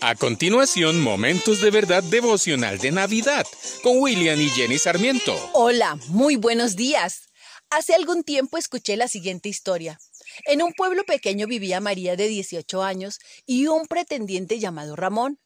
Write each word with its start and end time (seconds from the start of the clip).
A 0.00 0.14
continuación, 0.14 1.00
Momentos 1.00 1.60
de 1.60 1.70
Verdad 1.70 2.02
Devocional 2.02 2.78
de 2.78 2.92
Navidad 2.92 3.46
con 3.82 3.98
William 3.98 4.38
y 4.38 4.50
Jenny 4.50 4.78
Sarmiento. 4.78 5.34
Hola, 5.54 5.98
muy 6.08 6.36
buenos 6.36 6.76
días. 6.76 7.30
Hace 7.70 7.94
algún 7.94 8.22
tiempo 8.22 8.58
escuché 8.58 8.96
la 8.96 9.08
siguiente 9.08 9.48
historia. 9.48 9.98
En 10.44 10.62
un 10.62 10.72
pueblo 10.74 11.04
pequeño 11.04 11.46
vivía 11.46 11.80
María 11.80 12.14
de 12.14 12.28
18 12.28 12.82
años 12.82 13.18
y 13.46 13.68
un 13.68 13.86
pretendiente 13.86 14.58
llamado 14.58 14.96
Ramón. 14.96 15.40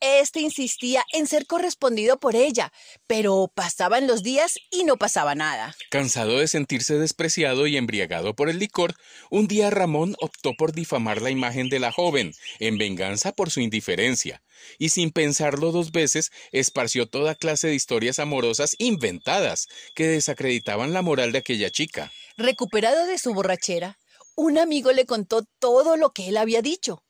Este 0.00 0.40
insistía 0.40 1.04
en 1.12 1.26
ser 1.26 1.46
correspondido 1.46 2.20
por 2.20 2.36
ella, 2.36 2.72
pero 3.08 3.50
pasaban 3.52 4.06
los 4.06 4.22
días 4.22 4.54
y 4.70 4.84
no 4.84 4.96
pasaba 4.96 5.34
nada. 5.34 5.74
Cansado 5.90 6.38
de 6.38 6.46
sentirse 6.46 6.98
despreciado 6.98 7.66
y 7.66 7.76
embriagado 7.76 8.34
por 8.34 8.48
el 8.48 8.60
licor, 8.60 8.94
un 9.30 9.48
día 9.48 9.70
Ramón 9.70 10.14
optó 10.20 10.52
por 10.56 10.72
difamar 10.72 11.20
la 11.20 11.30
imagen 11.30 11.68
de 11.68 11.80
la 11.80 11.90
joven, 11.90 12.32
en 12.60 12.78
venganza 12.78 13.32
por 13.32 13.50
su 13.50 13.60
indiferencia, 13.60 14.40
y 14.78 14.90
sin 14.90 15.10
pensarlo 15.10 15.72
dos 15.72 15.90
veces, 15.90 16.30
esparció 16.52 17.08
toda 17.08 17.34
clase 17.34 17.66
de 17.66 17.74
historias 17.74 18.20
amorosas 18.20 18.76
inventadas 18.78 19.66
que 19.96 20.06
desacreditaban 20.06 20.92
la 20.92 21.02
moral 21.02 21.32
de 21.32 21.38
aquella 21.38 21.70
chica. 21.70 22.12
Recuperado 22.36 23.06
de 23.06 23.18
su 23.18 23.34
borrachera, 23.34 23.98
un 24.36 24.58
amigo 24.58 24.92
le 24.92 25.06
contó 25.06 25.42
todo 25.58 25.96
lo 25.96 26.12
que 26.12 26.28
él 26.28 26.36
había 26.36 26.62
dicho 26.62 27.02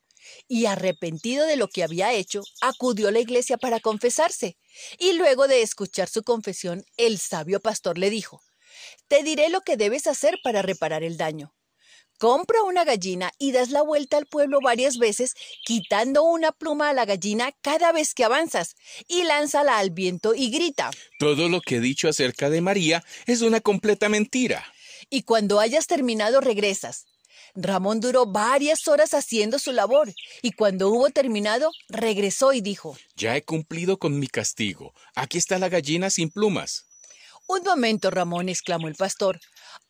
y 0.46 0.66
arrepentido 0.66 1.46
de 1.46 1.56
lo 1.56 1.68
que 1.68 1.82
había 1.82 2.12
hecho, 2.12 2.42
acudió 2.60 3.08
a 3.08 3.12
la 3.12 3.20
iglesia 3.20 3.58
para 3.58 3.80
confesarse. 3.80 4.56
Y 4.98 5.12
luego 5.14 5.48
de 5.48 5.62
escuchar 5.62 6.08
su 6.08 6.22
confesión, 6.22 6.84
el 6.96 7.18
sabio 7.18 7.60
pastor 7.60 7.98
le 7.98 8.10
dijo, 8.10 8.42
Te 9.08 9.22
diré 9.22 9.48
lo 9.48 9.60
que 9.62 9.76
debes 9.76 10.06
hacer 10.06 10.38
para 10.42 10.62
reparar 10.62 11.02
el 11.02 11.16
daño. 11.16 11.54
Compra 12.18 12.62
una 12.64 12.84
gallina 12.84 13.30
y 13.38 13.52
das 13.52 13.70
la 13.70 13.82
vuelta 13.82 14.16
al 14.16 14.26
pueblo 14.26 14.58
varias 14.60 14.98
veces, 14.98 15.34
quitando 15.64 16.24
una 16.24 16.50
pluma 16.50 16.88
a 16.88 16.92
la 16.92 17.04
gallina 17.04 17.52
cada 17.62 17.92
vez 17.92 18.12
que 18.12 18.24
avanzas, 18.24 18.74
y 19.06 19.22
lánzala 19.22 19.78
al 19.78 19.90
viento 19.90 20.34
y 20.34 20.50
grita. 20.50 20.90
Todo 21.20 21.48
lo 21.48 21.60
que 21.60 21.76
he 21.76 21.80
dicho 21.80 22.08
acerca 22.08 22.50
de 22.50 22.60
María 22.60 23.04
es 23.26 23.40
una 23.42 23.60
completa 23.60 24.08
mentira. 24.08 24.66
Y 25.10 25.22
cuando 25.22 25.60
hayas 25.60 25.86
terminado 25.86 26.40
regresas, 26.40 27.06
Ramón 27.60 28.00
duró 28.00 28.24
varias 28.26 28.86
horas 28.86 29.14
haciendo 29.14 29.58
su 29.58 29.72
labor 29.72 30.14
y 30.42 30.52
cuando 30.52 30.90
hubo 30.90 31.10
terminado 31.10 31.72
regresó 31.88 32.52
y 32.52 32.60
dijo, 32.60 32.96
Ya 33.16 33.36
he 33.36 33.42
cumplido 33.42 33.98
con 33.98 34.18
mi 34.18 34.28
castigo. 34.28 34.94
Aquí 35.16 35.38
está 35.38 35.58
la 35.58 35.68
gallina 35.68 36.08
sin 36.08 36.30
plumas. 36.30 36.87
Un 37.48 37.62
momento, 37.64 38.10
Ramón, 38.10 38.50
exclamó 38.50 38.88
el 38.88 38.94
pastor. 38.94 39.40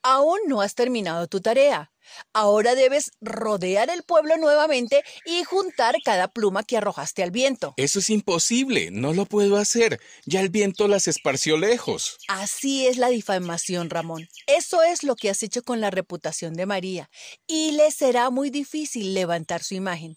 Aún 0.03 0.39
no 0.47 0.61
has 0.61 0.77
terminado 0.77 1.27
tu 1.27 1.41
tarea. 1.41 1.91
Ahora 2.33 2.77
debes 2.77 3.11
rodear 3.20 3.91
el 3.91 4.05
pueblo 4.05 4.37
nuevamente 4.37 5.03
y 5.27 5.42
juntar 5.42 5.97
cada 6.05 6.28
pluma 6.28 6.62
que 6.62 6.77
arrojaste 6.77 7.25
al 7.25 7.33
viento. 7.33 7.75
Eso 7.77 7.98
es 7.98 8.11
imposible, 8.11 8.91
no 8.92 9.12
lo 9.12 9.27
puedo 9.27 9.56
hacer. 9.56 10.00
Ya 10.25 10.41
el 10.41 10.50
viento 10.50 10.87
las 10.87 11.09
esparció 11.09 11.56
lejos. 11.56 12.19
Así 12.28 12.87
es 12.87 12.97
la 12.97 13.09
difamación, 13.09 13.91
Ramón. 13.91 14.28
Eso 14.47 14.84
es 14.84 15.03
lo 15.03 15.17
que 15.17 15.28
has 15.28 15.43
hecho 15.43 15.62
con 15.62 15.81
la 15.81 15.91
reputación 15.91 16.55
de 16.55 16.65
María, 16.65 17.11
y 17.48 17.72
le 17.72 17.91
será 17.91 18.31
muy 18.31 18.50
difícil 18.50 19.15
levantar 19.15 19.65
su 19.65 19.75
imagen. 19.75 20.17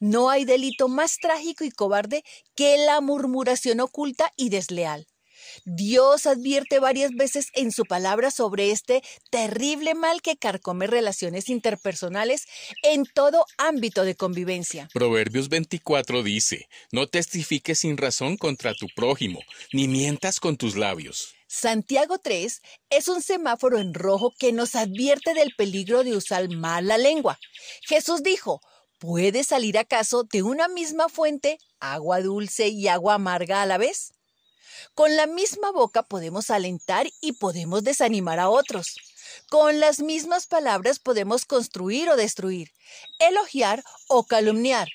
No 0.00 0.30
hay 0.30 0.44
delito 0.44 0.88
más 0.88 1.18
trágico 1.18 1.64
y 1.64 1.70
cobarde 1.70 2.24
que 2.56 2.76
la 2.78 3.00
murmuración 3.00 3.80
oculta 3.80 4.32
y 4.36 4.48
desleal. 4.48 5.06
Dios 5.64 6.26
advierte 6.26 6.78
varias 6.78 7.12
veces 7.12 7.48
en 7.54 7.72
su 7.72 7.84
palabra 7.84 8.30
sobre 8.30 8.70
este 8.70 9.02
terrible 9.30 9.94
mal 9.94 10.22
que 10.22 10.36
carcome 10.36 10.86
relaciones 10.86 11.48
interpersonales 11.48 12.46
en 12.82 13.04
todo 13.04 13.44
ámbito 13.58 14.04
de 14.04 14.14
convivencia. 14.14 14.88
Proverbios 14.92 15.48
24 15.48 16.22
dice, 16.22 16.68
no 16.90 17.06
testifiques 17.06 17.80
sin 17.80 17.96
razón 17.96 18.36
contra 18.36 18.74
tu 18.74 18.86
prójimo, 18.94 19.40
ni 19.72 19.88
mientas 19.88 20.40
con 20.40 20.56
tus 20.56 20.76
labios. 20.76 21.34
Santiago 21.54 22.18
3 22.18 22.62
es 22.88 23.08
un 23.08 23.20
semáforo 23.20 23.78
en 23.78 23.92
rojo 23.92 24.32
que 24.38 24.52
nos 24.52 24.74
advierte 24.74 25.34
del 25.34 25.52
peligro 25.54 26.02
de 26.02 26.16
usar 26.16 26.48
mal 26.48 26.86
la 26.86 26.96
lengua. 26.96 27.38
Jesús 27.82 28.22
dijo, 28.22 28.62
¿puede 28.98 29.44
salir 29.44 29.76
acaso 29.76 30.24
de 30.24 30.42
una 30.42 30.68
misma 30.68 31.10
fuente 31.10 31.58
agua 31.78 32.22
dulce 32.22 32.68
y 32.68 32.88
agua 32.88 33.14
amarga 33.14 33.60
a 33.60 33.66
la 33.66 33.76
vez? 33.76 34.14
Con 34.94 35.16
la 35.16 35.26
misma 35.26 35.70
boca 35.70 36.02
podemos 36.02 36.50
alentar 36.50 37.06
y 37.20 37.32
podemos 37.32 37.84
desanimar 37.84 38.38
a 38.38 38.48
otros. 38.48 38.96
Con 39.48 39.80
las 39.80 40.00
mismas 40.00 40.46
palabras 40.46 40.98
podemos 40.98 41.44
construir 41.44 42.08
o 42.10 42.16
destruir, 42.16 42.72
elogiar 43.18 43.82
o 44.08 44.24
calumniar. 44.24 44.88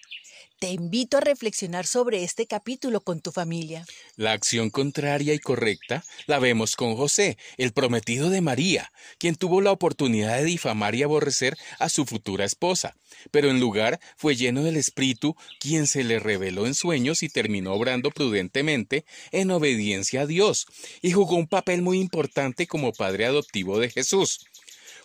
Te 0.60 0.72
invito 0.72 1.18
a 1.18 1.22
reflexionar 1.22 1.86
sobre 1.86 2.24
este 2.24 2.48
capítulo 2.48 3.02
con 3.02 3.22
tu 3.22 3.32
familia. 3.32 3.86
La 4.16 4.32
acción 4.32 4.72
contraria 4.72 5.36
y 5.36 5.40
correcta 5.40 6.04
la 6.26 6.40
vemos 6.40 6.76
con 6.76 6.96
José, 6.96 7.38
el 7.58 7.74
prometido 7.74 8.32
de 8.32 8.42
María, 8.42 8.92
quien 9.20 9.36
tuvo 9.36 9.62
la 9.62 9.72
oportunidad 9.72 10.38
de 10.38 10.46
difamar 10.46 10.96
y 10.96 11.04
aborrecer 11.04 11.56
a 11.78 11.90
su 11.90 12.08
futura 12.08 12.44
esposa, 12.44 12.98
pero 13.30 13.52
en 13.52 13.60
lugar 13.60 14.00
fue 14.16 14.36
lleno 14.36 14.64
del 14.64 14.78
Espíritu, 14.78 15.36
quien 15.60 15.86
se 15.86 16.04
le 16.04 16.18
reveló 16.18 16.66
en 16.66 16.74
sueños 16.74 17.22
y 17.22 17.30
terminó 17.30 17.74
obrando 17.74 18.10
prudentemente 18.10 19.06
en 19.32 19.52
obediencia 19.52 20.22
a 20.22 20.26
Dios, 20.26 20.66
y 21.04 21.12
jugó 21.12 21.36
un 21.36 21.48
papel 21.48 21.84
muy 21.84 22.00
importante 22.00 22.66
como 22.66 22.94
padre 22.94 23.28
adoptivo 23.28 23.78
de 23.78 23.92
Jesús. 23.92 24.40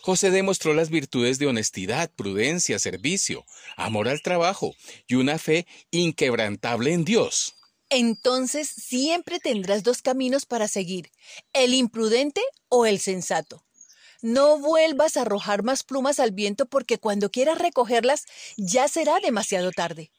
José 0.05 0.31
demostró 0.31 0.73
las 0.73 0.89
virtudes 0.89 1.39
de 1.39 1.47
honestidad, 1.47 2.11
prudencia, 2.11 2.77
servicio, 2.77 3.45
amor 3.77 4.09
al 4.09 4.21
trabajo 4.21 4.75
y 5.07 5.15
una 5.15 5.39
fe 5.39 5.65
inquebrantable 5.91 6.91
en 6.91 7.05
Dios. 7.05 7.55
Entonces 7.89 8.67
siempre 8.67 9.39
tendrás 9.39 9.81
dos 9.81 10.01
caminos 10.01 10.45
para 10.45 10.67
seguir, 10.67 11.09
el 11.53 11.73
imprudente 11.73 12.41
o 12.67 12.85
el 12.85 12.99
sensato. 12.99 13.63
No 14.21 14.57
vuelvas 14.59 15.15
a 15.15 15.21
arrojar 15.21 15.63
más 15.63 15.83
plumas 15.83 16.19
al 16.19 16.31
viento 16.31 16.65
porque 16.65 16.97
cuando 16.97 17.31
quieras 17.31 17.57
recogerlas 17.57 18.25
ya 18.57 18.89
será 18.89 19.21
demasiado 19.21 19.71
tarde. 19.71 20.11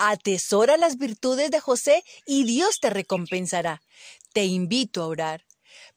Atesora 0.00 0.76
las 0.76 0.98
virtudes 0.98 1.52
de 1.52 1.60
José 1.60 2.02
y 2.26 2.42
Dios 2.42 2.80
te 2.80 2.90
recompensará. 2.90 3.82
Te 4.32 4.46
invito 4.46 5.00
a 5.00 5.06
orar. 5.06 5.47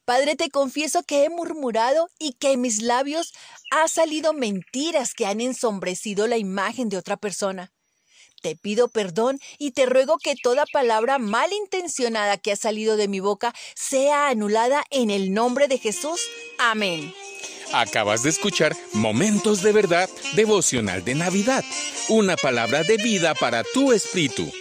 Padre, 0.05 0.35
te 0.35 0.49
confieso 0.49 1.03
que 1.03 1.23
he 1.23 1.29
murmurado 1.29 2.09
y 2.19 2.33
que 2.33 2.53
en 2.53 2.61
mis 2.61 2.81
labios 2.81 3.33
ha 3.71 3.87
salido 3.87 4.33
mentiras 4.33 5.13
que 5.13 5.25
han 5.25 5.41
ensombrecido 5.41 6.27
la 6.27 6.37
imagen 6.37 6.89
de 6.89 6.97
otra 6.97 7.17
persona. 7.17 7.71
Te 8.41 8.55
pido 8.55 8.87
perdón 8.87 9.39
y 9.59 9.71
te 9.71 9.85
ruego 9.85 10.17
que 10.17 10.35
toda 10.35 10.65
palabra 10.73 11.19
malintencionada 11.19 12.37
que 12.37 12.51
ha 12.51 12.55
salido 12.55 12.97
de 12.97 13.07
mi 13.07 13.19
boca 13.19 13.53
sea 13.75 14.29
anulada 14.29 14.83
en 14.89 15.11
el 15.11 15.33
nombre 15.33 15.67
de 15.67 15.77
Jesús. 15.77 16.21
Amén. 16.57 17.13
Acabas 17.73 18.23
de 18.23 18.29
escuchar 18.29 18.75
Momentos 18.93 19.61
de 19.61 19.71
Verdad 19.71 20.09
devocional 20.35 21.05
de 21.05 21.15
Navidad, 21.15 21.63
una 22.09 22.35
palabra 22.35 22.83
de 22.83 22.97
vida 22.97 23.33
para 23.35 23.63
tu 23.63 23.93
espíritu. 23.93 24.51